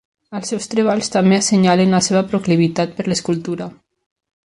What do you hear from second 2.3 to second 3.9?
proclivitat per l'escultura.